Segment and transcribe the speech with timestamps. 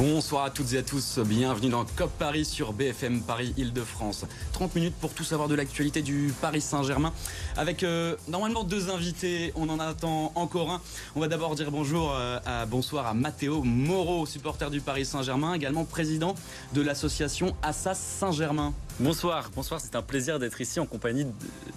[0.00, 4.24] Bonsoir à toutes et à tous, bienvenue dans COP Paris sur BFM Paris Île-de-France.
[4.54, 7.12] 30 minutes pour tout savoir de l'actualité du Paris Saint-Germain
[7.58, 10.80] avec euh, normalement deux invités, on en attend encore un.
[11.16, 15.52] On va d'abord dire bonjour euh, à bonsoir à Matteo Moreau, supporter du Paris Saint-Germain,
[15.52, 16.34] également président
[16.72, 18.72] de l'association Assas Saint-Germain.
[19.00, 21.26] Bonsoir, bonsoir, c'est un plaisir d'être ici en compagnie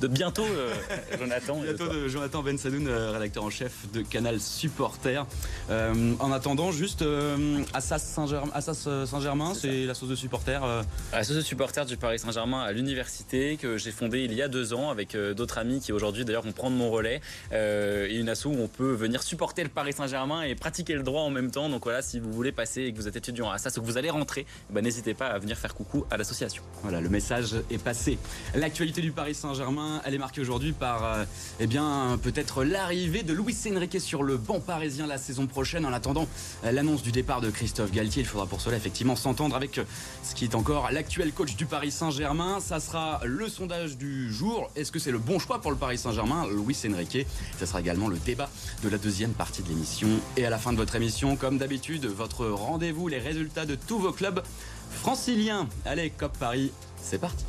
[0.01, 0.73] de, bientôt euh,
[1.17, 1.57] Jonathan.
[1.61, 5.25] bientôt de Jonathan Ben Sadoun, rédacteur en chef de Canal Supporter.
[5.69, 7.03] en attendant, juste
[7.73, 10.59] Assas Saint-Germain, c'est la sauce de supporter.
[11.13, 14.49] La sauce de supporter du Paris Saint-Germain à l'université que j'ai fondée il y a
[14.49, 18.27] deux ans avec d'autres amis qui aujourd'hui d'ailleurs vont prendre mon relais euh, et une
[18.27, 21.51] asso où on peut venir supporter le Paris Saint-Germain et pratiquer le droit en même
[21.51, 21.69] temps.
[21.69, 23.97] Donc voilà, si vous voulez passer et que vous êtes étudiant à ça, que vous
[23.97, 26.63] allez rentrer, eh ben, n'hésitez pas à venir faire coucou à l'association.
[26.81, 28.17] Voilà, le message est passé.
[28.55, 31.25] L'actualité du Paris Saint-Germain, elle est marquée aujourd'hui par euh,
[31.59, 35.85] eh bien peut-être l'arrivée de Luis Enrique sur le banc parisien la saison prochaine.
[35.85, 36.27] En attendant
[36.65, 39.79] euh, l'annonce du départ de Christophe Galtier, il faudra pour cela effectivement s'entendre avec
[40.23, 42.59] ce qui est encore l'actuel coach du Paris Saint-Germain.
[42.59, 44.71] Ça sera le sondage du jour.
[44.75, 47.27] Est-ce que c'est le bon choix pour le Paris Saint-Germain, Louis Enrique.
[47.59, 48.49] Ce sera également le débat
[48.83, 50.07] de la deuxième partie de l'émission.
[50.35, 53.99] Et à la fin de votre émission, comme d'habitude, votre rendez-vous, les résultats de tous
[53.99, 54.41] vos clubs
[54.93, 55.67] franciliens.
[55.85, 56.71] Allez, COP Paris,
[57.03, 57.43] c'est parti.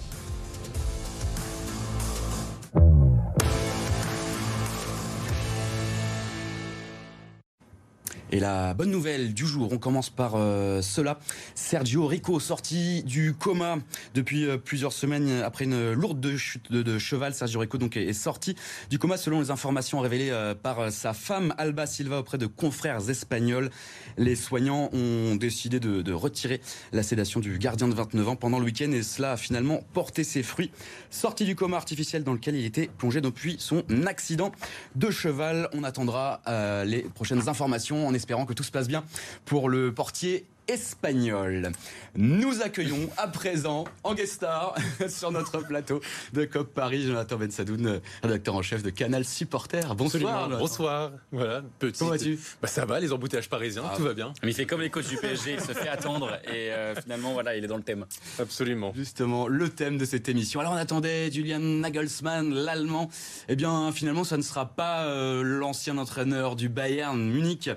[8.34, 11.20] Et la bonne nouvelle du jour, on commence par euh, cela.
[11.54, 13.78] Sergio Rico, sorti du coma
[14.12, 17.32] depuis euh, plusieurs semaines après une lourde chute de, cheval.
[17.32, 18.56] Sergio Rico donc est, sorti
[18.90, 23.08] du coma selon les informations révélées euh, par sa femme Alba Silva auprès de confrères
[23.08, 23.70] espagnols.
[24.18, 26.60] Les soignants ont décidé de, retirer
[26.90, 30.24] la sédation du gardien de 29 ans pendant le week-end et cela a finalement porté
[30.24, 30.72] ses fruits.
[31.08, 34.50] Sorti du coma artificiel dans lequel il était plongé depuis son accident
[34.96, 35.68] de cheval.
[35.72, 36.40] On attendra
[36.84, 39.04] les prochaines informations en espérant que tout se passe bien
[39.44, 41.72] pour le portier espagnol.
[42.16, 44.74] Nous accueillons à présent en guest star
[45.08, 46.00] sur notre plateau
[46.32, 49.94] de COP Paris, Jonathan Bensadoun, rédacteur en chef de Canal Supporter.
[49.94, 50.48] Bonsoir.
[50.48, 51.12] Bonsoir.
[51.32, 51.98] Voilà, petit.
[51.98, 52.38] Comment vas-tu?
[52.62, 53.94] Bah, Ça va, les embouteillages parisiens, ah.
[53.96, 54.32] tout va bien.
[54.42, 57.32] Mais il fait comme les coachs du PSG, il se fait attendre et euh, finalement,
[57.32, 58.06] voilà, il est dans le thème.
[58.38, 58.92] Absolument.
[58.94, 60.60] Justement, le thème de cette émission.
[60.60, 63.10] Alors on attendait Julian Nagelsmann, l'allemand.
[63.48, 67.70] Eh bien, finalement, ça ne sera pas euh, l'ancien entraîneur du Bayern Munich.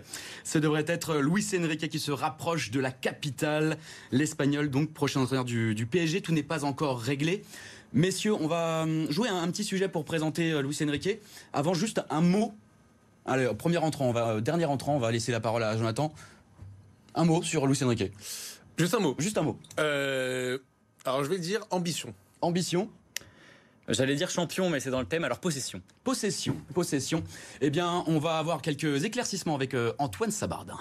[0.43, 3.77] Ce devrait être Luis Enrique qui se rapproche de de la capitale,
[4.11, 6.21] l'espagnol, donc prochain entraîneur du, PSG.
[6.21, 7.43] Tout n'est pas encore réglé.
[7.93, 11.19] Messieurs, on va hum, jouer un, petit sujet pour présenter euh, Luis Enrique.
[11.53, 12.53] Avant, juste un mot.
[13.25, 16.13] Allez, premier entrant, on va, euh, dernier entrant, on va laisser la parole à Jonathan.
[17.15, 18.11] Un mot sur Luis Enrique.
[18.77, 19.15] Juste un mot.
[19.17, 19.57] Juste un mot.
[19.79, 20.59] Euh,
[21.03, 22.13] alors, je vais dire ambition.
[22.41, 22.89] Ambition.
[23.89, 25.81] J'allais dire champion, mais c'est dans le thème, alors possession.
[26.03, 27.23] Possession, possession.
[27.61, 30.77] Eh bien, on va avoir quelques éclaircissements avec Antoine Sabardin.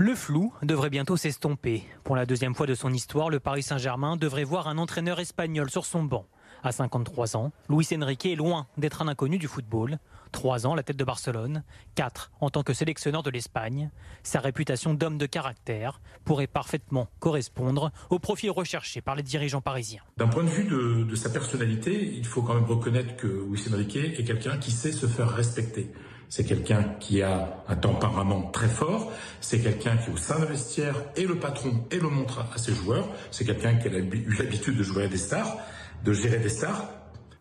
[0.00, 1.84] Le flou devrait bientôt s'estomper.
[2.04, 5.68] Pour la deuxième fois de son histoire, le Paris Saint-Germain devrait voir un entraîneur espagnol
[5.68, 6.24] sur son banc.
[6.62, 9.98] À 53 ans, Luis Enrique est loin d'être un inconnu du football.
[10.32, 11.64] Trois ans la tête de Barcelone,
[11.96, 13.90] quatre en tant que sélectionneur de l'Espagne.
[14.22, 20.02] Sa réputation d'homme de caractère pourrait parfaitement correspondre au profil recherché par les dirigeants parisiens.
[20.16, 23.66] D'un point de vue de, de, sa personnalité, il faut quand même reconnaître que Luis
[23.70, 25.92] Enrique est quelqu'un qui sait se faire respecter.
[26.30, 29.12] C'est quelqu'un qui a un tempérament très fort.
[29.40, 32.72] C'est quelqu'un qui, au sein de vestiaire, est le patron et le montre à ses
[32.72, 33.08] joueurs.
[33.32, 35.56] C'est quelqu'un qui a eu l'habitude de jouer à des stars,
[36.04, 36.84] de gérer des stars.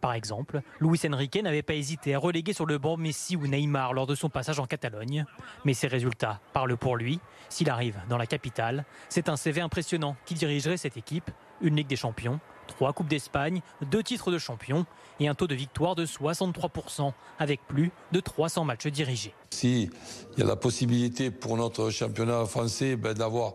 [0.02, 3.94] Par exemple, Luis Enrique n'avait pas hésité à reléguer sur le banc Messi ou Neymar
[3.94, 5.24] lors de son passage en Catalogne.
[5.66, 7.20] Mais ses résultats parlent pour lui.
[7.50, 11.30] S'il arrive dans la capitale, c'est un CV impressionnant qui dirigerait cette équipe.
[11.62, 12.40] Une Ligue des Champions,
[12.70, 14.86] trois Coupes d'Espagne, deux titres de champion
[15.20, 19.34] et un taux de victoire de 63% avec plus de 300 matchs dirigés.
[19.50, 19.90] S'il
[20.38, 23.54] y a la possibilité pour notre championnat français ben, d'avoir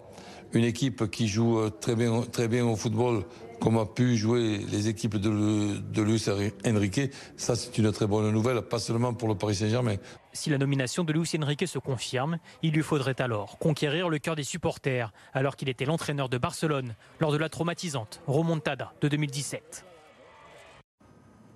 [0.52, 3.24] une équipe qui joue euh, très bien, très bien au football,
[3.64, 6.22] comme a pu jouer les équipes de, de Luis
[6.66, 7.00] Enrique,
[7.38, 9.96] ça c'est une très bonne nouvelle, pas seulement pour le Paris Saint-Germain.
[10.34, 14.36] Si la nomination de Luis Enrique se confirme, il lui faudrait alors conquérir le cœur
[14.36, 19.86] des supporters, alors qu'il était l'entraîneur de Barcelone lors de la traumatisante remontada de 2017.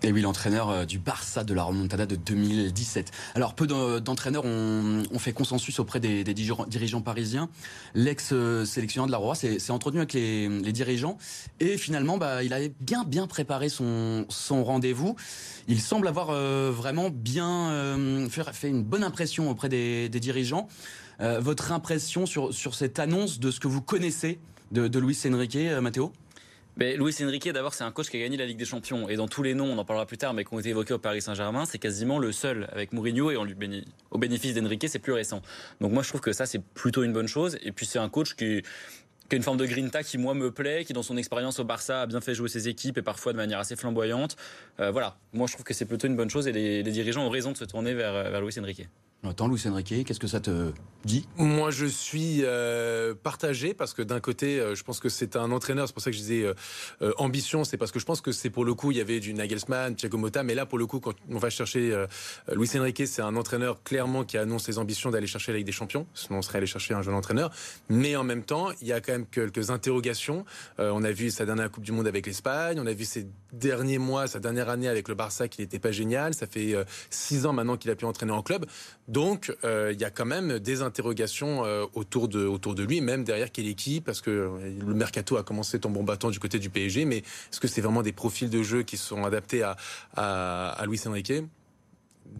[0.04, 3.10] Et oui, l'entraîneur euh, du Barça de la remontada de 2017.
[3.34, 7.48] Alors, peu d'entraîneurs ont, fait consensus auprès des, dirigeants parisiens.
[7.94, 11.18] L'ex-sélectionneur de la Roi s'est entretenu avec les, dirigeants
[11.58, 15.16] et finalement, bah, il avait bien bien préparé son, rendez-vous.
[15.66, 20.68] Il semble avoir euh, vraiment bien euh, fait, une bonne impression auprès des, dirigeants.
[21.20, 24.38] votre impression sur, sur cette annonce de ce que vous connaissez
[24.70, 26.12] de, de Luis Enrique, Matteo
[26.78, 29.08] mais Luis Enrique, d'abord, c'est un coach qui a gagné la Ligue des Champions.
[29.08, 30.94] Et dans tous les noms, on en parlera plus tard, mais qui ont été évoqués
[30.94, 33.32] au Paris Saint-Germain, c'est quasiment le seul avec Mourinho.
[33.32, 33.56] Et on lui
[34.12, 35.42] au bénéfice d'Enrique, c'est plus récent.
[35.80, 37.58] Donc moi, je trouve que ça, c'est plutôt une bonne chose.
[37.62, 38.62] Et puis, c'est un coach qui
[39.28, 41.64] qui a une forme de grinta qui moi me plaît, qui dans son expérience au
[41.64, 44.36] Barça a bien fait jouer ses équipes et parfois de manière assez flamboyante.
[44.80, 47.26] Euh, voilà, moi je trouve que c'est plutôt une bonne chose et les, les, dirigeants
[47.26, 48.88] ont raison de se tourner vers, vers Luis Enrique.
[49.24, 50.70] Attends, Luis Enrique, qu'est-ce que ça te
[51.04, 51.26] dit?
[51.36, 55.50] Moi, je suis euh, partagé parce que d'un côté, euh, je pense que c'est un
[55.50, 55.88] entraîneur.
[55.88, 56.44] C'est pour ça que je disais
[57.02, 57.64] euh, ambition.
[57.64, 59.96] C'est parce que je pense que c'est pour le coup, il y avait du Nagelsmann,
[59.96, 62.06] Thiago Motta, mais là, pour le coup, quand on va chercher
[62.52, 65.72] Luis Enrique, c'est un entraîneur clairement qui annonce ses ambitions d'aller chercher la Ligue des
[65.72, 66.06] Champions.
[66.14, 67.50] Sinon, on serait allé chercher un jeune entraîneur.
[67.88, 70.44] Mais en même temps, il y a quand même quelques interrogations.
[70.78, 72.78] On a vu sa dernière Coupe du Monde avec l'Espagne.
[72.80, 75.90] On a vu ces derniers mois, sa dernière année avec le Barça, qui n'était pas
[75.90, 76.34] génial.
[76.34, 76.74] Ça fait
[77.10, 78.64] six ans maintenant qu'il a pu entraîner en club.
[79.08, 83.00] Donc, euh, il y a quand même des interrogations euh, autour, de, autour de lui,
[83.00, 86.58] même derrière quelle équipe, parce que euh, le mercato a commencé bon battant du côté
[86.58, 89.76] du PSG, mais est-ce que c'est vraiment des profils de jeu qui sont adaptés à,
[90.14, 91.32] à, à Luis Enrique?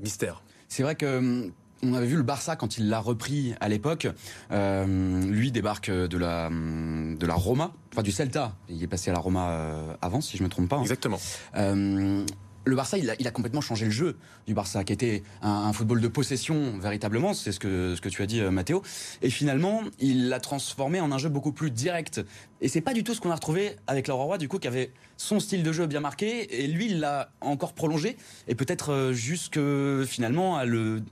[0.03, 0.43] Mystère.
[0.69, 4.07] C'est vrai que hum, on avait vu le Barça quand il l'a repris à l'époque.
[4.51, 8.55] Euh, lui débarque de la hum, de la Roma, enfin du Celta.
[8.69, 10.77] Il est passé à la Roma avant, si je me trompe pas.
[10.77, 10.83] Hein.
[10.83, 11.19] Exactement.
[11.57, 12.27] Euh,
[12.69, 14.17] le Barça, il a, complètement changé le jeu
[14.47, 18.09] du Barça, qui était un, un football de possession véritablement, c'est ce que, ce que
[18.09, 18.83] tu as dit, euh, Mathéo.
[19.23, 22.21] Et finalement, il l'a transformé en un jeu beaucoup plus direct.
[22.61, 24.69] Et c'est pas du tout ce qu'on a retrouvé avec le Roi, du coup, qui
[24.69, 28.17] avait son style de jeu bien marqué, et lui, il l'a encore prolongé,
[28.49, 29.61] et peut-être euh, jusque
[30.05, 31.03] finalement à le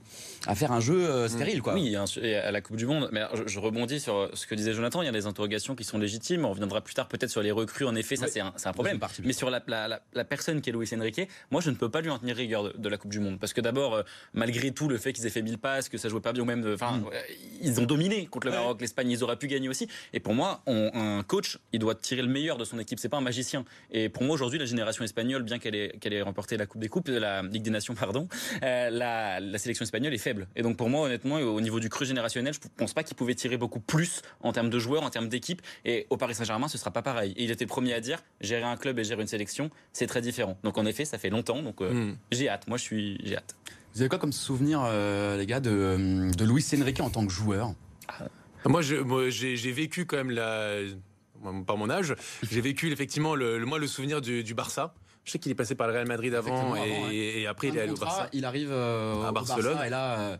[0.46, 1.75] à faire un jeu euh, stérile, quoi.
[1.75, 3.08] Oui, à la Coupe du Monde.
[3.12, 5.02] Mais je, rebondis sur ce que disait Jonathan.
[5.02, 6.44] Il y a des interrogations qui sont légitimes.
[6.44, 7.84] On reviendra plus tard peut-être sur les recrues.
[7.84, 8.31] En effet, ça oui.
[8.32, 8.99] c'est un, un, problème.
[9.25, 11.90] Mais sur la, la, la, la, personne qui est Luis Enrique, moi je ne peux
[11.90, 14.02] pas lui en tenir rigueur de, de la Coupe du Monde parce que d'abord, euh,
[14.34, 16.46] malgré tout, le fait qu'ils aient fait 1000 passes, que ça jouait pas bien ou
[16.46, 17.10] même, enfin, mm.
[17.62, 18.82] ils ont dominé contre le Maroc, ouais.
[18.82, 19.10] l'Espagne.
[19.10, 19.88] Ils auraient pu gagner aussi.
[20.12, 21.35] Et pour moi, on, un coach,
[21.72, 22.98] il doit tirer le meilleur de son équipe.
[22.98, 23.64] C'est pas un magicien.
[23.90, 26.80] Et pour moi aujourd'hui, la génération espagnole, bien qu'elle ait, qu'elle ait remporté la Coupe
[26.80, 28.28] des Coupes, la Ligue des Nations, pardon,
[28.62, 30.48] euh, la, la sélection espagnole est faible.
[30.56, 33.34] Et donc pour moi, honnêtement, au niveau du cru générationnel, je pense pas qu'il pouvait
[33.34, 35.62] tirer beaucoup plus en termes de joueurs, en termes d'équipe.
[35.84, 37.32] Et au Paris Saint-Germain, ce sera pas pareil.
[37.36, 40.06] Et il était le premier à dire gérer un club et gérer une sélection, c'est
[40.06, 40.58] très différent.
[40.62, 41.62] Donc en effet, ça fait longtemps.
[41.62, 42.16] Donc euh, mm.
[42.32, 42.66] j'ai hâte.
[42.68, 43.56] Moi, je suis, j'ai hâte.
[43.94, 47.32] Vous avez quoi comme souvenir, euh, les gars, de, de Luis Enrique en tant que
[47.32, 47.72] joueur?
[48.08, 48.26] Ah.
[48.66, 50.80] Moi, je, moi, j'ai vécu quand même la
[51.66, 52.14] par mon âge,
[52.50, 54.94] j'ai vécu effectivement le, le, moi le souvenir du, du Barça.
[55.25, 57.69] Je sais qu'il est passé par le Real Madrid avant, et, avant et, et, après
[57.69, 58.28] il est allé au Barça.
[58.32, 60.19] Il arrive euh, à Barcelone Barça, et là.
[60.19, 60.37] Euh...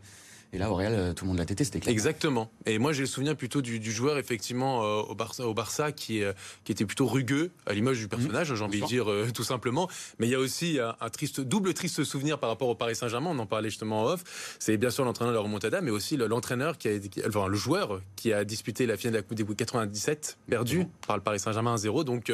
[0.53, 1.91] Et là, au Real, tout le monde l'a tété, c'était clair.
[1.91, 2.49] Exactement.
[2.65, 5.91] Et moi, j'ai le souvenir plutôt du, du joueur, effectivement, euh, au, Barça, au Barça
[5.91, 6.33] qui, euh,
[6.63, 9.43] qui était plutôt rugueux, à l'image du personnage, mmh, j'ai envie de dire, euh, tout
[9.43, 9.89] simplement.
[10.19, 12.95] Mais il y a aussi un, un, triste, double triste souvenir par rapport au Paris
[12.95, 14.55] Saint-Germain, on en parlait justement en off.
[14.59, 17.57] C'est bien sûr l'entraîneur de la remontada, mais aussi l'entraîneur qui a, qui, enfin, le
[17.57, 20.89] joueur qui a disputé la finale de la Coupe des Coupes 97, perdu mmh.
[21.07, 22.03] par le Paris Saint-Germain 1-0.
[22.05, 22.31] Donc,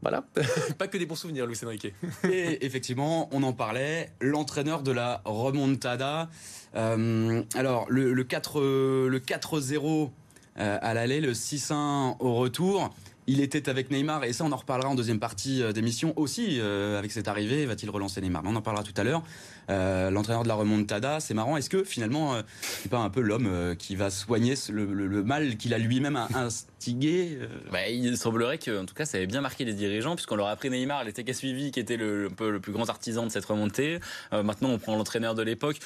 [0.00, 0.24] voilà,
[0.78, 1.92] pas que des bons souvenirs, Luis Enrique.
[2.24, 6.28] Et effectivement, on en parlait, l'entraîneur de la remontada.
[6.74, 10.10] Euh, alors, le, le 4-0 le 4
[10.58, 12.94] euh, à l'aller, le 6-1 au retour.
[13.32, 16.58] Il était avec Neymar et ça on en reparlera en deuxième partie euh, d'émission aussi
[16.60, 18.42] euh, avec cette arrivée va-t-il relancer Neymar?
[18.44, 19.22] On en parlera tout à l'heure.
[19.70, 21.56] Euh, L'entraîneur de la remontada, c'est marrant.
[21.56, 25.78] Est-ce que finalement c'est pas un peu l'homme qui va soigner le, mal qu'il a
[25.78, 27.38] lui-même instigé
[27.70, 30.48] bah, Il semblerait que en tout cas ça avait bien marqué les dirigeants puisqu'on leur
[30.48, 33.46] a pris Neymar, les TK suivi qui était le, le plus grand artisan de cette
[33.46, 33.98] remontée.
[34.30, 35.78] maintenant on prend l'entraîneur de l'époque.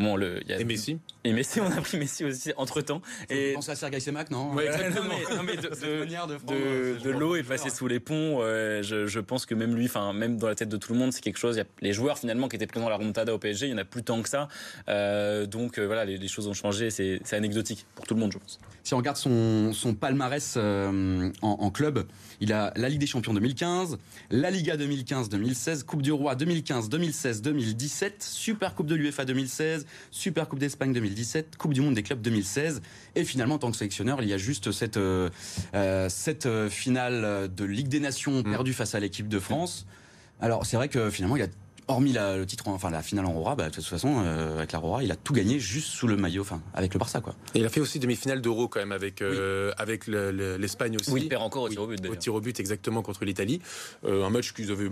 [0.00, 0.60] Bon, le, y a...
[0.60, 3.00] Et Messi Et Messi, on a pris Messi aussi entre temps.
[3.30, 5.04] Et pense à Sergei Semak, non ouais, exactement.
[5.04, 8.40] non, mais, non, mais de, de, de, de l'eau est passée sous les ponts.
[8.40, 10.98] Euh, je, je, pense que même lui, enfin même dans la tête de tout le
[10.98, 11.54] monde, c'est quelque chose.
[11.54, 13.70] Il y a les joueurs finalement qui étaient présents à la remontada au PSG, il
[13.70, 14.48] y en a plus tant que ça.
[14.88, 16.90] Euh, donc euh, voilà, les, les, choses ont changé.
[16.90, 18.58] C'est anecdotique pour tout le monde, je pense.
[18.82, 22.04] Si on regarde son, son palmarès euh, en, en, club,
[22.40, 23.96] il a la Ligue des Champions 2015,
[24.30, 29.83] la Liga 2015-2016, Coupe du Roi 2015, 2016, 2017, Super Coupe de l'UEFA 2016.
[30.10, 32.82] Super Coupe d'Espagne 2017, Coupe du Monde des clubs 2016.
[33.14, 35.28] Et finalement, en tant que sélectionneur, il y a juste cette, euh,
[36.08, 38.44] cette finale de Ligue des Nations mmh.
[38.44, 39.86] perdue face à l'équipe de France.
[40.40, 41.48] Alors, c'est vrai que finalement, il a
[41.88, 44.72] hormis la, le titre, enfin la finale en Aurora, bah, de toute façon, euh, avec
[44.72, 47.34] l'Aurora, il a tout gagné juste sous le maillot, enfin avec le Barça, quoi.
[47.54, 49.74] Et il a fait aussi demi-finale d'Euro quand même avec euh, oui.
[49.78, 51.10] avec l'Espagne le, le, aussi.
[51.10, 52.06] Oui, il perd encore au tir au but.
[52.06, 53.60] Au tir au but, exactement contre l'Italie,
[54.04, 54.90] euh, un match qu'ils avaient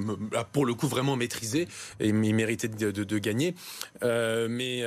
[0.52, 1.68] pour le coup vraiment maîtrisé
[2.00, 3.54] et ils méritaient de, de, de gagner.
[4.02, 4.82] Euh, mais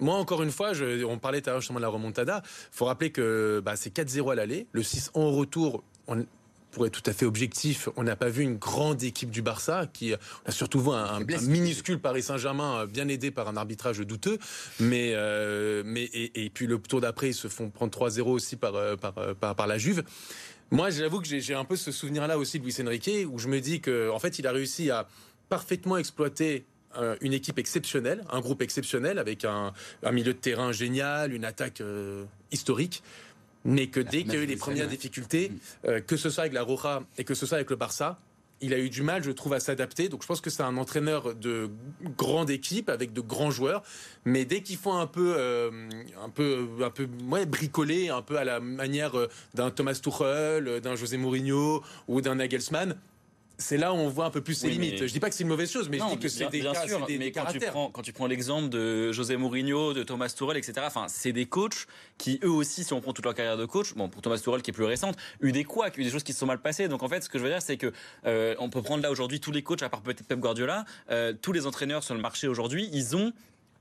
[0.00, 2.42] moi, encore une fois, je, on parlait tout à l'heure justement de la remontada.
[2.44, 5.84] Il faut rappeler que bah, c'est 4-0 à l'aller, le 6 en retour.
[6.08, 6.24] On,
[6.70, 9.86] pour être tout à fait objectif, on n'a pas vu une grande équipe du Barça,
[9.92, 10.12] qui
[10.44, 13.98] on a surtout vu un, un, un minuscule Paris Saint-Germain bien aidé par un arbitrage
[13.98, 14.38] douteux,
[14.78, 18.56] mais euh, mais et, et, puis le tour d'après ils se font prendre 3-0 aussi
[18.56, 20.04] par, par, par par la Juve.
[20.72, 23.60] Moi, j'avoue que j'ai un peu ce souvenir-là aussi de Luis Enrique, où je me
[23.60, 25.08] dis que, en fait, il a réussi à
[25.48, 26.64] parfaitement exploiter
[26.96, 29.72] euh, une équipe exceptionnelle, un groupe exceptionnel avec un,
[30.12, 33.02] milieu de terrain génial, une attaque euh, historique.
[33.64, 35.88] Mais que dès qu'il y a eu les premières difficultés, mm.
[35.88, 38.18] euh, que ce soit avec la Roja et que ce soit avec le Barça,
[38.62, 40.08] il a eu du mal, je trouve, à s'adapter.
[40.08, 41.70] Donc je pense que c'est un entraîneur de
[42.16, 43.82] grande équipe avec de grands joueurs.
[44.24, 45.70] Mais dès qu'il faut un peu, euh,
[46.22, 50.80] un peu, un peu, ouais, bricoler, un peu à la manière euh, d'un Thomas Tuchel,
[50.80, 52.96] d'un José Mourinho ou d'un Nagelsmann,
[53.60, 55.06] c'est là où on voit un peu plus ses limites.
[55.06, 56.74] Je dis pas que c'est une mauvaise chose, mais je dis que c'est des, bien
[56.74, 60.56] sûr, mais quand tu prends quand tu prends l'exemple de José Mourinho, de Thomas Tuchel,
[60.56, 60.74] etc.
[60.84, 61.86] Enfin, c'est des coachs
[62.18, 64.62] qui eux aussi, si on prend toute leur carrière de coach, bon pour Thomas Tuchel
[64.62, 66.88] qui est plus récente, eu des couacs, eu des choses qui se sont mal passées.
[66.88, 67.92] Donc en fait, ce que je veux dire, c'est que
[68.26, 71.32] euh, on peut prendre là aujourd'hui tous les coachs, à part peut-être Pep Guardiola, euh,
[71.40, 73.32] tous les entraîneurs sur le marché aujourd'hui, ils ont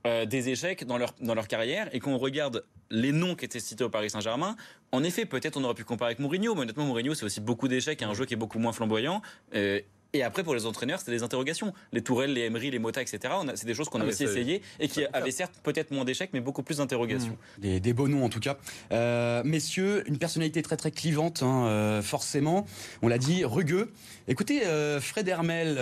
[0.08, 3.60] euh, des échecs dans leur, dans leur carrière et qu'on regarde les noms qui étaient
[3.60, 4.56] cités au Paris Saint-Germain,
[4.92, 7.68] en effet, peut-être on aurait pu comparer avec Mourinho, mais honnêtement, Mourinho, c'est aussi beaucoup
[7.68, 9.22] d'échecs et un jeu qui est beaucoup moins flamboyant.
[9.56, 9.82] Euh,
[10.14, 11.74] et après, pour les entraîneurs, c'est des interrogations.
[11.92, 13.34] Les Tourelles, les Emery, les Mota, etc.
[13.56, 16.32] C'est des choses qu'on a ah, aussi essayé et qui avaient certes peut-être moins d'échecs,
[16.34, 17.38] mais beaucoup plus d'interrogations.
[17.62, 17.80] Mmh.
[17.80, 18.58] Des, beaux noms en tout cas.
[18.92, 22.66] Euh, messieurs, une personnalité très très clivante, hein, euh, forcément.
[23.02, 23.92] On l'a dit, rugueux.
[24.28, 25.78] Écoutez, euh, Fred Hermel,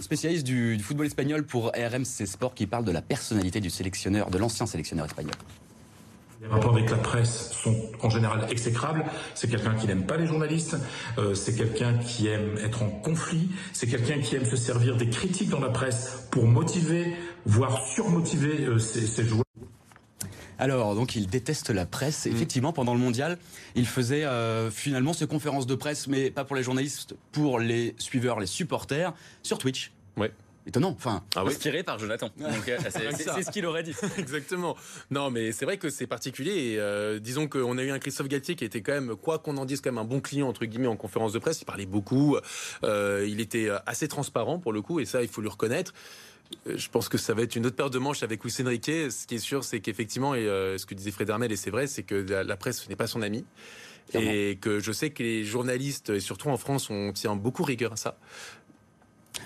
[0.00, 4.30] spécialiste du, du, football espagnol pour RMC Sport, qui parle de la personnalité du sélectionneur,
[4.30, 5.34] de l'ancien sélectionneur espagnol.
[6.42, 9.04] Les rapports avec la presse sont en général exécrables.
[9.36, 10.76] C'est quelqu'un qui n'aime pas les journalistes.
[11.16, 13.48] Euh, c'est quelqu'un qui aime être en conflit.
[13.72, 17.14] C'est quelqu'un qui aime se servir des critiques dans la presse pour motiver,
[17.46, 19.44] voire surmotiver euh, ses, joueurs.
[20.58, 22.26] Alors, donc, il déteste la presse.
[22.26, 22.30] Mm.
[22.30, 23.38] Effectivement, pendant le mondial,
[23.76, 27.94] il faisait euh, finalement ses conférences de presse, mais pas pour les journalistes, pour les
[27.98, 29.92] suiveurs, les supporters, sur Twitch.
[30.16, 30.32] Ouais
[30.66, 30.90] étonnant.
[30.90, 32.30] Enfin, ah inspiré par Jonathan.
[32.40, 32.50] Euh,
[32.88, 33.94] c'est ce qu'il aurait dit.
[34.18, 34.76] Exactement.
[35.10, 36.76] Non, mais c'est vrai que c'est particulier.
[36.78, 39.64] Euh, disons qu'on a eu un Christophe Galtier qui était quand même, quoi qu'on en
[39.64, 41.60] dise, quand même un bon client entre guillemets en conférence de presse.
[41.60, 42.36] Il parlait beaucoup.
[42.84, 45.92] Euh, il était assez transparent pour le coup, et ça, il faut lui reconnaître.
[46.66, 48.90] Je pense que ça va être une autre paire de manches avec Luis Enrique.
[49.10, 51.86] Ce qui est sûr, c'est qu'effectivement, et ce que disait Fred Hermel, et c'est vrai,
[51.86, 53.44] c'est que la, presse n'est pas son ami.
[54.14, 57.94] Et que je sais que les journalistes, et surtout en France, on tient beaucoup rigueur
[57.94, 58.18] à ça.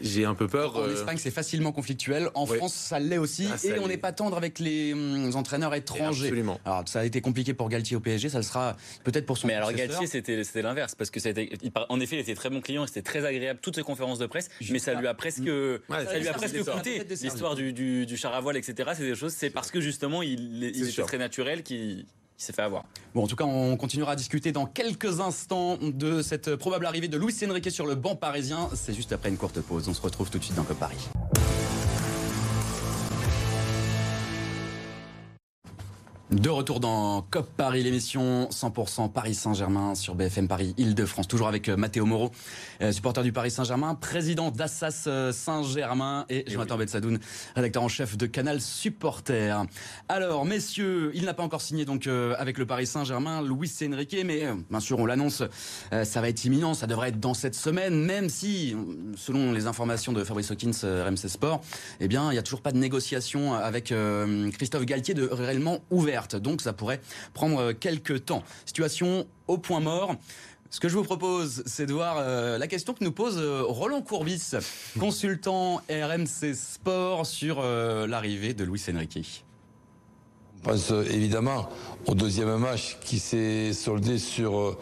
[0.00, 0.76] J'ai un peu peur.
[0.76, 2.31] En euh, Espagne, c'est facilement conflictuel.
[2.35, 3.49] En France, ça l'est aussi.
[3.50, 6.26] Ah, et on n'est pas tendre avec les hum, entraîneurs étrangers.
[6.26, 6.61] Absolument.
[6.64, 8.28] Alors, ça a été compliqué pour Galtier au PSG.
[8.28, 9.47] Ça le sera peut-être pour son.
[9.47, 10.95] Mais alors, Galtier, c'était l'inverse.
[10.95, 11.50] Parce que ça a été,
[11.88, 12.87] en effet, il était très bon client.
[12.87, 14.49] C'était très agréable, toutes ses conférences de presse.
[14.71, 15.49] Mais ça lui a presque,
[15.88, 17.02] ça lui a presque coûté.
[17.09, 18.90] L'histoire du, du, char à voile, etc.
[18.97, 19.33] C'est des choses.
[19.33, 22.07] C'est parce que justement, il, il était très naturel qui
[22.38, 22.85] il s'est fait avoir.
[23.14, 27.09] Bon, en tout cas, on continuera à discuter dans quelques instants de cette probable arrivée
[27.09, 28.69] de Luis Enrique sur le banc parisien.
[28.75, 29.88] C'est juste après une courte pause.
[29.88, 31.09] On se retrouve tout de suite dans Cop Paris.
[36.33, 41.28] De retour dans COP Paris, l'émission 100% Paris Saint-Germain sur BFM Paris Île-de-France.
[41.28, 42.33] Toujours avec euh, Mathéo Moreau,
[42.83, 47.21] euh, supporter du Paris Saint-Germain, président d'Assas euh, Saint-Germain et, Jonathan Betsadoun,
[47.54, 49.56] rédacteur en chef de Canal Supporter.
[50.09, 54.49] Alors, messieurs, il n'a pas encore signé donc avec le Paris Saint-Germain, Luis Enrique, mais
[54.68, 55.45] bien sûr, on l'annonce,
[55.90, 58.75] ça va être imminent, ça devrait être dans cette semaine, même si,
[59.16, 61.61] selon les informations de Fabrice Hawkins, RMC Sport,
[62.00, 63.95] eh bien, il n'y a toujours pas de négociation avec
[64.52, 67.01] Christophe Galtier de réellement ouvert donc ça pourrait
[67.35, 68.43] prendre euh, quelques temps.
[68.65, 70.15] Situation au point mort.
[70.71, 73.63] Ce que je vous propose, c'est de voir euh, la question que nous pose euh,
[73.63, 74.53] Roland Courbis,
[74.99, 79.45] consultant RMC Sport, sur l'arrivée de Luis Enrique.
[80.65, 81.69] On pense évidemment
[82.07, 84.77] au deuxième match qui s'est soldé sur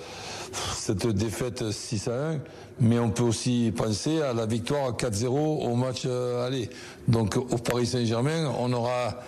[0.75, 2.41] cette défaite 6 à 1,
[2.81, 6.71] mais on peut aussi penser à la victoire 4-0 au match aller.
[7.07, 9.21] Donc au Paris Saint-Germain, on aura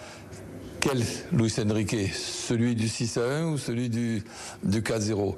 [0.86, 1.02] quel
[1.32, 2.12] Luis Enrique?
[2.14, 4.22] Celui du 6 à 1 ou celui du,
[4.62, 5.34] du 4-0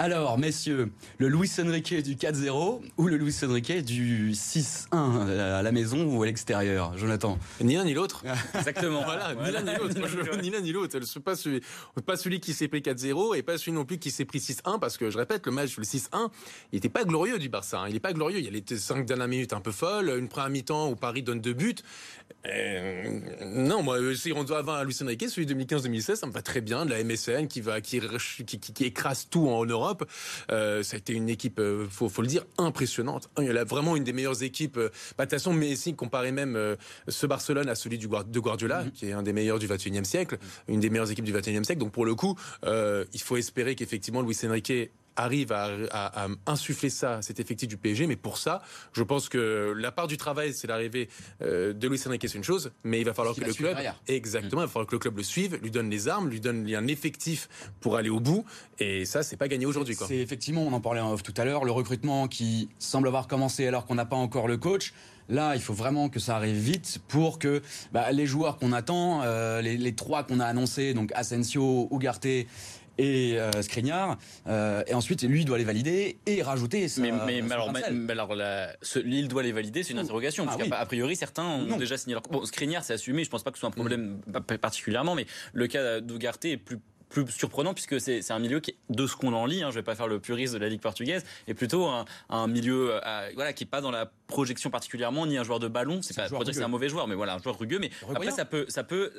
[0.00, 5.72] alors, messieurs, le Luis Enrique du 4-0 ou le Luis Enrique du 6-1 à la
[5.72, 8.24] maison ou à l'extérieur, Jonathan Ni l'un ni l'autre.
[8.54, 9.02] Exactement.
[9.04, 10.40] voilà, ni l'un ni l'autre.
[10.40, 10.98] ni l'un ni l'autre.
[11.20, 11.60] Pas celui,
[12.06, 14.78] pas celui qui s'est pris 4-0 et pas celui non plus qui s'est pris 6-1
[14.78, 16.30] parce que je répète, le match, le 6-1,
[16.72, 17.80] il n'était pas glorieux du Barça.
[17.80, 17.88] Hein.
[17.88, 18.38] Il n'est pas glorieux.
[18.38, 21.22] Il y a les 5 dernières minutes un peu folles, une première mi-temps où Paris
[21.22, 21.76] donne deux buts.
[22.46, 26.32] Euh, non, moi, si on doit avoir un Luis Enrique, celui de 2015-2016, ça me
[26.32, 26.86] va très bien.
[26.86, 28.00] De la MSN qui va, qui,
[28.46, 29.89] qui, qui, écrase tout en Europe.
[30.50, 33.28] Euh, ça a été une équipe, euh, faut, faut le dire, impressionnante.
[33.40, 34.76] Il a vraiment une des meilleures équipes.
[34.76, 36.76] Bah, de toute façon, Messi comparait même
[37.08, 38.90] ce Barcelone à celui du, de Guardiola, mm-hmm.
[38.92, 41.80] qui est un des meilleurs du 21e siècle, une des meilleures équipes du 21e siècle.
[41.80, 44.72] Donc pour le coup, il faut espérer qu'effectivement Luis Enrique
[45.16, 48.06] arrive à, à, insuffler ça, cet effectif du PSG.
[48.06, 48.62] Mais pour ça,
[48.92, 51.08] je pense que la part du travail, c'est l'arrivée
[51.42, 53.76] euh, de Luis Enrique, c'est une chose, mais il va falloir que le club,
[54.08, 56.68] exactement, il va falloir que le club le suive, lui donne les armes, lui donne
[56.74, 57.48] un effectif
[57.80, 58.44] pour aller au bout.
[58.78, 59.94] Et ça, c'est pas gagné aujourd'hui.
[59.94, 63.28] C'est effectivement, on en parlait en off tout à l'heure, le recrutement qui semble avoir
[63.28, 64.92] commencé alors qu'on n'a pas encore le coach.
[65.30, 67.62] Là, il faut vraiment que ça arrive vite pour que
[67.92, 72.26] bah, les joueurs qu'on attend, euh, les, les, trois qu'on a annoncés, donc Asensio, Ugarte
[73.00, 74.18] et euh, Skriniar.
[74.46, 76.86] Euh, et ensuite, lui doit les valider et rajouter.
[76.98, 78.34] mais, mais, alors, mais, alors
[79.04, 80.44] l'île doit les valider, c'est une interrogation.
[80.44, 82.22] parce ah, a priori, certains ont déjà signé leur.
[82.22, 83.24] Bon, Skriniar, c'est assumé.
[83.24, 84.58] Je pense pas que ce soit un problème mm.
[84.58, 86.78] particulièrement, mais le cas d'Ugarte est plus
[87.10, 89.82] plus surprenant puisque c'est un milieu qui, de ce qu'on en lit, hein, je vais
[89.82, 93.52] pas faire le puriste de la Ligue portugaise, est plutôt un, un milieu euh, voilà
[93.52, 96.00] qui est pas dans la projection particulièrement ni un joueur de ballon.
[96.02, 97.80] C'est pas pour dire que c'est un mauvais joueur, mais voilà un joueur rugueux.
[97.80, 99.12] Mais après ça peut ça peut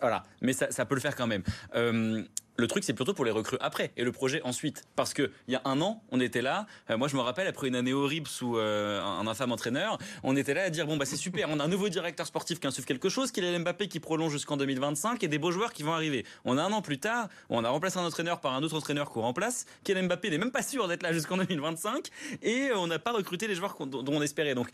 [0.00, 1.42] voilà, mais ça, ça, peut le faire quand même.
[1.74, 2.22] Euh,
[2.56, 4.84] le truc, c'est plutôt pour les recrues après et le projet ensuite.
[4.96, 6.66] Parce que il y a un an, on était là.
[6.90, 10.36] Euh, moi, je me rappelle après une année horrible sous euh, un infâme entraîneur, on
[10.36, 12.66] était là à dire bon bah c'est super, on a un nouveau directeur sportif qui
[12.66, 15.82] insuffle quelque chose, qu'il a Mbappé qui prolonge jusqu'en 2025 et des beaux joueurs qui
[15.82, 16.24] vont arriver.
[16.44, 19.10] On a un an plus tard, on a remplacé un entraîneur par un autre entraîneur
[19.10, 19.66] qu'on remplace.
[19.84, 22.08] Kylian Mbappé n'est même pas sûr d'être là jusqu'en 2025
[22.42, 24.54] et on n'a pas recruté les joueurs dont on espérait.
[24.54, 24.68] Donc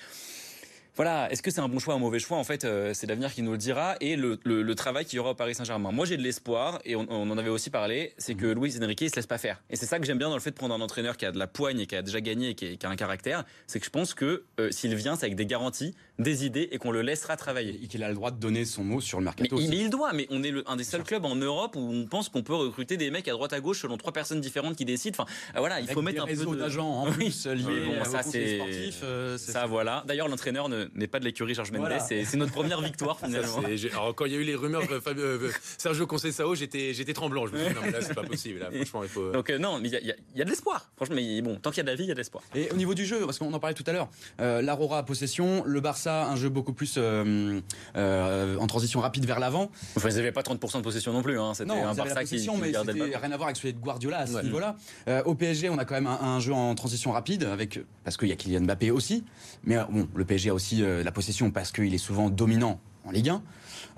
[0.97, 2.37] voilà, est-ce que c'est un bon choix ou un mauvais choix?
[2.37, 4.37] En fait, euh, c'est l'avenir qui nous le dira et le,
[4.75, 5.93] travail qu'il y aura au Paris Saint-Germain.
[5.93, 9.11] Moi, j'ai de l'espoir et on, en avait aussi parlé, c'est que Luis Enrique il
[9.11, 9.61] se laisse pas faire.
[9.69, 11.33] Et c'est ça que j'aime bien dans le fait de prendre un entraîneur qui a
[11.33, 13.85] de la poigne et qui a déjà gagné et qui, a un caractère, c'est que
[13.85, 17.03] je pense que euh, s'il vient, c'est avec des garanties, des idées et qu'on le
[17.03, 17.79] laissera travailler.
[17.83, 19.57] Et qu'il a le droit de donner son mot sur le mercato.
[19.57, 22.29] Mais, il doit, mais on est un des seuls clubs en Europe où on pense
[22.29, 25.17] qu'on peut recruter des mecs à droite à gauche selon trois personnes différentes qui décident.
[25.19, 29.67] Enfin, euh, voilà, il faut mettre un peu d'agents en plus liés ça, c'est ça,
[29.67, 30.05] voilà.
[30.07, 31.55] D'ailleurs, l'entraîneur n'est pas de l'écurie
[32.01, 33.63] c'est notre première victoire finalement.
[33.93, 37.13] alors quand il y a eu les rumeurs de Fabio, euh, Sergio Conceição, j'étais j'étais
[37.13, 37.47] tremblant.
[37.47, 38.61] Je me suis dit, non mais là c'est pas possible.
[38.75, 39.33] franchement, il faut.
[39.33, 40.91] Donc euh, non, mais il y, a, de l'espoir.
[40.97, 42.43] Franchement, mais bon, tant qu'il y a de la vie, il y a de l'espoir.
[42.55, 44.09] Et au niveau du jeu, parce qu'on en parlait tout à l'heure,
[44.41, 47.61] euh, l'Aurora à possession, le Barça un jeu beaucoup plus euh,
[47.95, 49.71] en transition rapide vers l'avant.
[49.97, 51.39] Enfin, ils n'avaient pas 30% de possession non plus.
[51.39, 51.55] Hein.
[51.55, 54.27] C'était un Barça qui, qui mais c'était rien à voir avec celui de Guardiola à
[54.27, 54.77] ce niveau-là.
[55.25, 58.33] au PSG, on a quand même un, jeu en transition rapide avec parce qu'il y
[58.33, 59.25] a Kylian Mbappé aussi.
[59.65, 63.31] Mais bon, le PSG a aussi la possession parce qu'il est souvent dominant en Ligue
[63.31, 63.43] 1.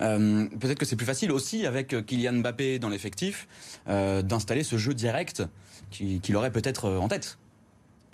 [0.01, 3.47] Euh, peut-être que c'est plus facile aussi avec Kylian Mbappé dans l'effectif
[3.89, 5.43] euh, d'installer ce jeu direct
[5.91, 7.39] qu'il aurait peut-être en tête.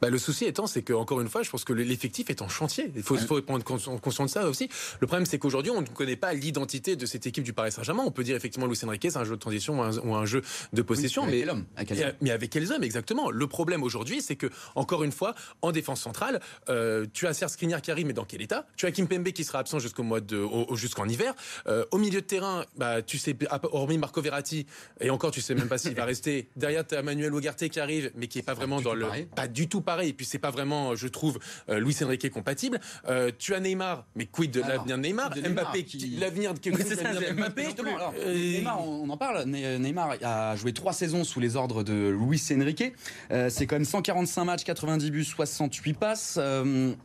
[0.00, 2.48] Bah, le souci étant, c'est que encore une fois, je pense que l'effectif est en
[2.48, 2.90] chantier.
[2.94, 4.68] Il faut, faut prendre conscience de ça aussi.
[5.00, 8.02] Le problème, c'est qu'aujourd'hui, on ne connaît pas l'identité de cette équipe du Paris Saint-Germain.
[8.06, 10.82] On peut dire effectivement Luis Enrique, c'est un jeu de transition ou un, jeu de
[10.82, 11.44] possession, mais,
[11.76, 13.30] avec mais, mais avec quels hommes exactement?
[13.30, 17.52] Le problème aujourd'hui, c'est que encore une fois, en défense centrale, euh, tu as Serge
[17.52, 18.66] Skriniar qui arrive, mais dans quel état?
[18.76, 21.34] Tu as Kim Pembe qui sera absent jusqu'au mois de jusqu'en hiver.
[21.66, 23.36] Euh, au milieu de terrain, bah, tu sais,
[23.72, 24.66] hormis Marco Verratti,
[25.00, 26.48] et encore, tu sais même pas s'il va rester.
[26.56, 29.48] Derrière, tu as Manuel Ugarte qui arrive, mais qui est pas vraiment dans le, pas
[29.48, 30.10] du tout pareil.
[30.10, 31.38] Et puis c'est pas vraiment, je trouve,
[31.70, 32.78] euh, Luis Enrique compatible.
[33.08, 35.86] Euh, tu as Neymar, mais quid de l'avenir de Neymar, Mbappé,
[36.18, 36.60] l'avenir de
[37.32, 37.68] Mbappé.
[38.18, 39.44] Euh, Neymar, on en parle.
[39.46, 42.92] Neymar a joué trois saisons sous les ordres de Luis Enrique.
[43.48, 46.38] c'est quand même 145 matchs, 90 buts, 68 passes.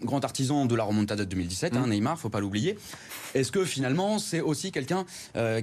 [0.01, 1.89] grand artisan de la remontada de 2017, hein, mm.
[1.89, 2.77] Neymar, faut pas l'oublier.
[3.33, 5.05] Est-ce que finalement c'est aussi quelqu'un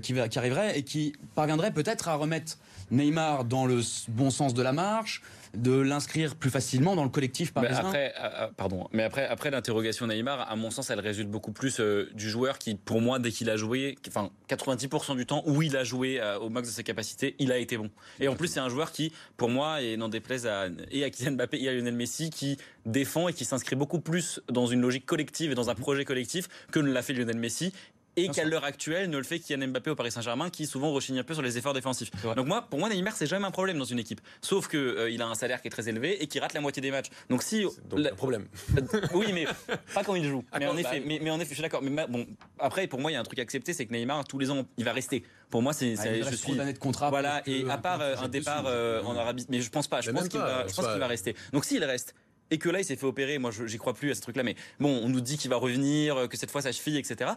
[0.00, 2.56] qui, qui arriverait et qui parviendrait peut-être à remettre
[2.90, 5.22] Neymar dans le bon sens de la marche,
[5.54, 9.26] de l'inscrire plus facilement dans le collectif par exemple après, euh, euh, pardon, mais après,
[9.26, 13.00] après l'interrogation Neymar, à mon sens, elle résulte beaucoup plus euh, du joueur qui, pour
[13.00, 16.68] moi, dès qu'il a joué, enfin 90% du temps où il a joué au max
[16.68, 17.90] de ses capacités, il a été bon.
[18.20, 21.10] Et en plus, c'est un joueur qui, pour moi, et n'en déplaise à, et à
[21.10, 24.80] Kylian Mbappé et à Lionel Messi, qui défend et qui s'inscrit beaucoup plus dans une
[24.80, 27.72] logique collective et dans un projet collectif que ne l'a fait Lionel Messi
[28.16, 31.18] et qu'à l'heure actuelle ne le fait Kylian Mbappé au Paris Saint-Germain qui souvent rechigne
[31.18, 32.10] un peu sur les efforts défensifs.
[32.36, 35.10] Donc moi, pour moi, Neymar c'est jamais un problème dans une équipe, sauf que euh,
[35.10, 37.08] il a un salaire qui est très élevé et qui rate la moitié des matchs.
[37.28, 38.46] Donc si donc un problème.
[39.14, 39.46] oui, mais
[39.94, 40.44] pas quand il joue.
[40.58, 41.82] mais en effet, mais, mais, en effet, je suis d'accord.
[41.82, 42.26] Mais bon,
[42.58, 44.50] après pour moi, il y a un truc à accepter, c'est que Neymar tous les
[44.50, 45.24] ans il va rester.
[45.48, 47.10] Pour moi, c'est ah, je suis de contrat.
[47.10, 50.00] Voilà, et à part euh, un départ euh, en Arabie, mais je pense pas.
[50.00, 51.34] Je pense qu'il va, je pense qu'il va rester.
[51.52, 52.14] Donc s'il reste
[52.52, 54.56] et que là il s'est fait opérer, moi j'y crois plus à ce truc-là, mais
[54.80, 57.30] bon, on nous dit qu'il va revenir, que cette fois ça cheville, etc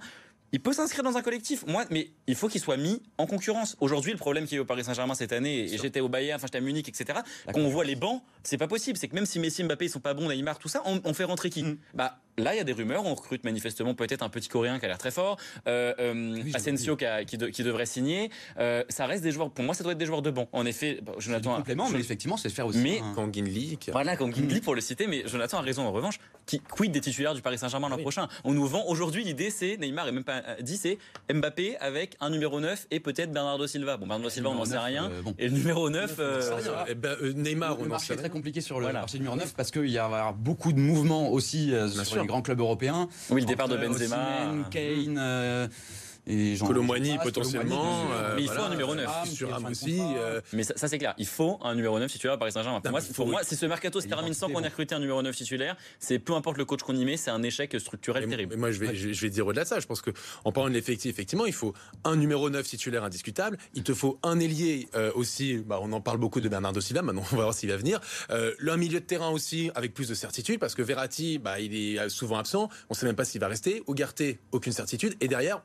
[0.53, 1.65] il peut s'inscrire dans un collectif.
[1.65, 3.75] Moi, mais il faut qu'il soit mis en concurrence.
[3.81, 6.45] Aujourd'hui, le problème qui est au Paris Saint-Germain cette année, et j'étais au Bayern, enfin
[6.45, 7.19] j'étais à Munich, etc.
[7.51, 8.97] Quand on voit les bancs, c'est pas possible.
[8.97, 11.23] C'est que même si Messi, Mbappé, ils sont pas bons, Neymar, tout ça, on, fait
[11.23, 11.77] rentrer qui mm.
[11.93, 13.05] Bah là, il y a des rumeurs.
[13.05, 16.95] On recrute manifestement peut-être un petit Coréen qui a l'air très fort, euh, euh Asensio
[16.95, 18.29] qui, devrait signer.
[18.59, 19.51] Euh, ça reste des joueurs.
[19.51, 20.47] Pour moi, ça doit être des joueurs de banc.
[20.51, 21.55] En effet, bah, Jonathan.
[21.57, 22.79] complément, mais effectivement, c'est faire aussi.
[22.79, 23.77] Mais Kangin Lee.
[23.91, 25.07] Voilà, Kangin Lee pour le citer.
[25.07, 26.19] Mais Jonathan a raison en revanche.
[26.45, 29.77] Qui quid des titulaires du Paris Saint-Germain l'an prochain On nous vend aujourd'hui l'idée, c'est
[29.77, 30.97] Neymar et même pas dit, c'est
[31.33, 33.97] Mbappé avec un numéro 9 et peut-être Bernardo Silva.
[33.97, 35.09] Bon, Bernardo Silva, on n'en sait rien.
[35.09, 36.15] Euh, et le numéro 9.
[36.19, 38.29] Euh, eh ben, euh, Neymar, on n'en sait rien.
[38.33, 41.87] Compliqué sur le marché numéro 9 parce qu'il y a beaucoup de mouvements aussi euh,
[41.87, 43.07] sur les grands clubs européens.
[43.29, 44.67] Oui, le départ de Benzema.
[44.71, 45.69] Kane.
[46.25, 48.07] Et Colomboigny potentiellement.
[48.11, 49.29] Euh, mais il faut un numéro 9.
[49.29, 49.99] sur aussi.
[49.99, 51.13] Euh, mais ça, c'est clair.
[51.17, 52.79] Il faut un numéro 9 titulaire à Paris Saint-Germain.
[52.81, 55.21] Pour, moi, pour moi, si ce mercato se termine sans qu'on ait recruté un numéro
[55.21, 58.53] 9 titulaire, c'est peu importe le coach qu'on y met, c'est un échec structurel terrible.
[58.53, 59.79] Mais moi, je vais, je vais dire au-delà de ça.
[59.79, 63.57] Je pense qu'en parlant de l'effectif, effectivement, il faut un numéro 9 titulaire indiscutable.
[63.73, 65.57] Il te faut un ailier euh, aussi.
[65.57, 67.01] Bah, on en parle beaucoup de Bernardo Silva.
[67.01, 67.99] Maintenant, on va voir s'il va venir.
[68.29, 71.75] Euh, un milieu de terrain aussi avec plus de certitude parce que Verratti, bah, il
[71.75, 72.69] est souvent absent.
[72.89, 73.83] On ne sait même pas s'il va rester.
[73.87, 75.15] Ugarte, aucune certitude.
[75.21, 75.61] Et derrière,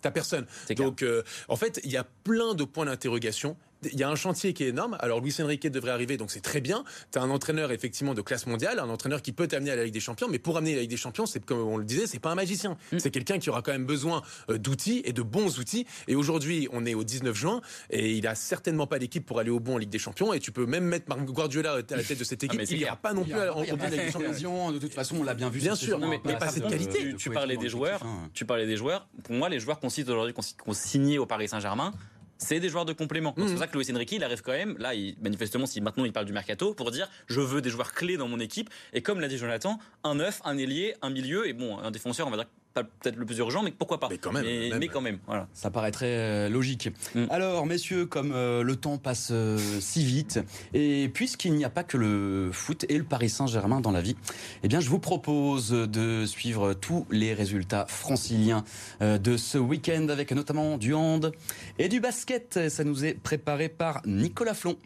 [0.00, 0.46] T'as personne.
[0.76, 4.14] Donc, euh, en fait, il y a plein de points d'interrogation il y a un
[4.14, 4.96] chantier qui est énorme.
[5.00, 6.84] Alors Luis Enrique devrait arriver, donc c'est très bien.
[7.12, 9.84] Tu as un entraîneur effectivement de classe mondiale, un entraîneur qui peut t'amener à la
[9.84, 11.84] Ligue des Champions, mais pour amener à la Ligue des Champions, c'est comme on le
[11.84, 12.76] disait, c'est pas un magicien.
[12.92, 12.98] Mm.
[12.98, 15.86] C'est quelqu'un qui aura quand même besoin euh, d'outils et de bons outils.
[16.08, 17.60] Et aujourd'hui, on est au 19 juin
[17.90, 20.32] et il a certainement pas l'équipe pour aller au bon en Ligue des Champions.
[20.32, 22.62] Et tu peux même mettre Marc Guardiola à la tête de cette ah, équipe.
[22.70, 24.72] il ira pas non plus en Ligue des Champions.
[24.72, 25.60] De toute façon, on l'a bien vu.
[25.60, 27.14] Bien sûr, mais, pas cette qualité.
[27.16, 28.00] Tu, parlais des joueurs.
[28.34, 29.08] Tu parlais des joueurs.
[29.22, 31.92] Pour moi, les joueurs qu'on cite aujourd'hui, qu'on signé au Paris Saint-Germain
[32.38, 33.34] c'est des joueurs de complément.
[33.36, 33.58] C'est pour mmh.
[33.58, 36.26] ça que Luis Enrique, il arrive quand même, là, il, manifestement, si maintenant il parle
[36.26, 38.70] du mercato, pour dire je veux des joueurs clés dans mon équipe.
[38.92, 42.26] Et comme l'a dit Jonathan, un neuf, un ailier, un milieu, et bon, un défenseur,
[42.26, 42.46] on va dire
[42.82, 44.44] peut-être le plus urgent, mais pourquoi pas Mais quand même.
[44.44, 45.48] Mais, quand même, voilà.
[45.54, 46.88] Ça paraît très euh, logique.
[47.14, 47.24] Mm.
[47.30, 50.40] Alors, messieurs, comme euh, le temps passe euh, si vite,
[50.74, 54.16] et puisqu'il n'y a pas que le foot et le Paris Saint-Germain dans la vie,
[54.62, 58.64] eh bien, je vous propose de suivre tous les résultats franciliens
[59.00, 61.32] de ce week-end, avec notamment du hand
[61.78, 62.68] et du basket.
[62.68, 64.76] Ça nous est préparé par Nicolas Flon.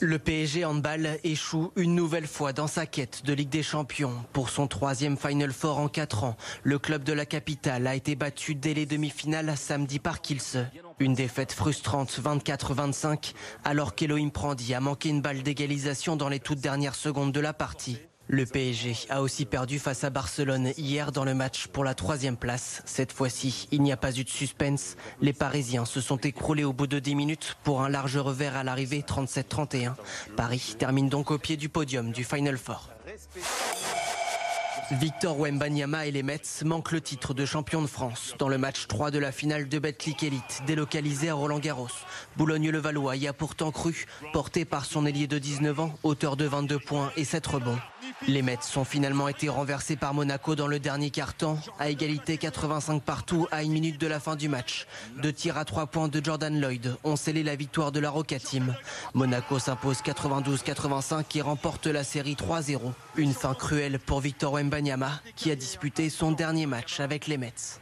[0.00, 4.12] Le PSG handball échoue une nouvelle fois dans sa quête de Ligue des Champions.
[4.34, 8.14] Pour son troisième Final Four en quatre ans, le club de la capitale a été
[8.14, 10.58] battu dès les demi-finales samedi par Kielce.
[10.98, 13.32] Une défaite frustrante 24-25
[13.64, 17.54] alors qu'Elohim Prandi a manqué une balle d'égalisation dans les toutes dernières secondes de la
[17.54, 17.98] partie.
[18.28, 22.36] Le PSG a aussi perdu face à Barcelone hier dans le match pour la troisième
[22.36, 22.82] place.
[22.84, 24.96] Cette fois-ci, il n'y a pas eu de suspense.
[25.20, 28.64] Les Parisiens se sont écroulés au bout de 10 minutes pour un large revers à
[28.64, 29.94] l'arrivée 37-31.
[30.36, 32.90] Paris termine donc au pied du podium du Final Four.
[34.92, 38.86] Victor Wembanyama et les Mets manquent le titre de champion de France dans le match
[38.86, 41.88] 3 de la finale de Betclic Elite, délocalisé à Roland-Garros.
[42.36, 46.78] Boulogne-le-Valois y a pourtant cru, porté par son ailier de 19 ans, auteur de 22
[46.78, 47.78] points et 7 rebonds.
[48.26, 53.02] Les Mets ont finalement été renversés par Monaco dans le dernier quart-temps, à égalité 85
[53.02, 54.86] partout à une minute de la fin du match.
[55.22, 58.38] Deux tirs à trois points de Jordan Lloyd ont scellé la victoire de la Roca
[58.38, 58.74] Team.
[59.12, 62.80] Monaco s'impose 92-85 et remporte la série 3-0.
[63.16, 67.80] Une fin cruelle pour Victor Wembanyama qui a disputé son dernier match avec les Mets.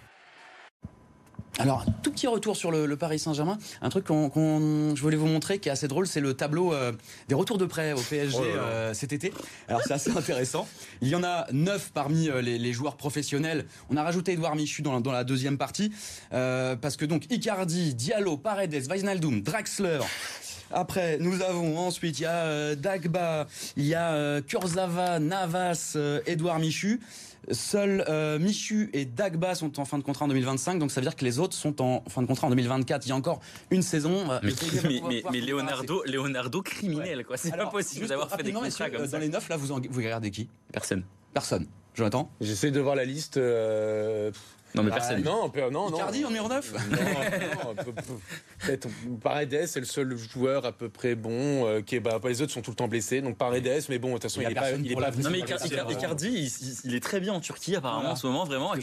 [1.61, 3.59] Alors, tout petit retour sur le, Paris Saint-Germain.
[3.81, 6.93] Un truc qu'on, je voulais vous montrer qui est assez drôle, c'est le tableau euh,
[7.29, 9.33] des retours de prêt au PSG oh euh, cet été.
[9.69, 10.67] Alors, c'est assez intéressant.
[11.01, 13.67] Il y en a neuf parmi euh, les, joueurs professionnels.
[13.89, 15.93] On a rajouté Edouard Michu dans, dans la deuxième partie.
[16.31, 20.01] parce que donc, Icardi, Diallo, Paredes, Wijnaldum, Draxler,
[20.73, 27.01] après, nous avons ensuite, il y a Dagba, il y a Kurzawa, Navas, Edouard Michu.
[27.51, 31.07] Seuls euh, Michu et Dagba sont en fin de contrat en 2025, donc ça veut
[31.07, 33.07] dire que les autres sont en fin de contrat en 2024.
[33.07, 34.31] Il y a encore une saison.
[34.31, 34.41] Euh,
[35.33, 37.37] mais, Leonardo, Leonardo criminel, quoi.
[37.37, 39.13] C'est pas possible d'avoir fait des contrats comme euh, ça.
[39.13, 40.49] Dans les neuf, là, vous, vous regardez qui?
[40.73, 41.05] Personne.
[41.33, 41.67] Personne.
[41.95, 42.31] Jonathan?
[42.41, 43.39] J'essaie de voir la liste.
[44.75, 45.23] Non, mais personne.
[45.23, 45.97] non, non, non.
[45.97, 47.75] Icardi en numéro 9 Non,
[48.59, 48.89] peut-être
[49.23, 51.67] Paredes c'est le seul joueur à peu près bon.
[51.67, 53.21] Euh, qui est, bah, les autres sont tout le temps blessés.
[53.21, 55.39] Donc Paredes, mais bon, de toute façon, il, est pas, il est pas Non, mais
[55.39, 56.51] Icardi,
[56.85, 58.75] il, est très bien en Turquie, apparemment, en ce moment, vraiment.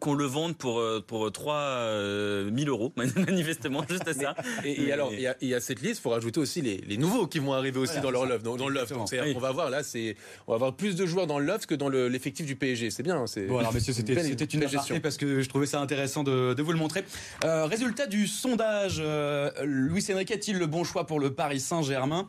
[0.00, 4.34] Qu'on le vende pour, euh, pour 3 000 euh, euros, manifestement, juste à ça.
[4.64, 7.38] Et, alors, il y, a, cette liste, il faut rajouter aussi les, les, nouveaux qui
[7.38, 8.42] vont arriver aussi dans leur love.
[8.42, 8.92] Dans, dans le love.
[8.96, 11.74] on va voir là, c'est, on va avoir plus de joueurs dans le love que
[11.74, 12.90] dans l'effectif du PSG.
[12.90, 13.24] C'est bien.
[13.48, 17.04] Bon, alors, messieurs, c'était une gestion que je trouvais ça intéressant de, vous le montrer.
[17.44, 22.26] Euh, résultat du sondage, euh, Louis Enrique est-il le bon choix pour le Paris Saint-Germain?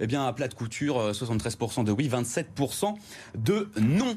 [0.00, 2.94] Eh bien, à plat de couture, 73% euh, de oui, 27%
[3.36, 4.16] de non.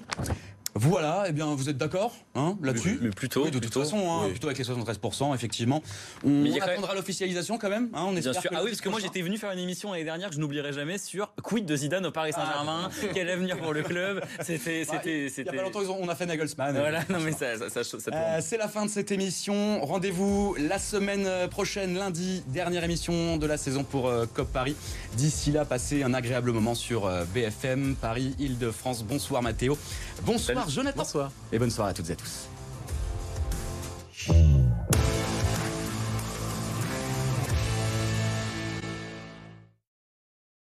[0.75, 3.49] Voilà, eh bien vous êtes d'accord hein, là-dessus mais, plutôt.
[3.49, 5.83] de toute façon, hein, plutôt avec les 73%, effectivement.
[6.23, 7.89] On, attendra l'officialisation quand même.
[7.93, 8.49] Hein, on bien sûr.
[8.53, 10.73] ah oui, parce que moi j'étais venu faire une émission l'année dernière que je n'oublierai
[10.73, 14.23] jamais sur quid de Zidane au Paris ah, Saint-Germain, quel avenir pour le club?
[14.41, 16.75] C'était, bah, c'était, Il y a pas longtemps, on a fait Nagelsmann.
[16.75, 19.83] Voilà, non mais ça, ça, ça, euh, C'est la fin de cette émission.
[19.85, 24.75] Rendez-vous la semaine prochaine, lundi, dernière émission de la saison pour euh, COP Paris.
[25.15, 29.03] D'ici là, passez un agréable moment sur euh, BFM Paris, Île-de-France.
[29.03, 29.77] Bonsoir Mathéo.
[30.25, 30.97] Bonsoir Jonathan.
[30.97, 31.31] Bonsoir.
[31.51, 32.47] Et bonne soirée à toutes et à tous.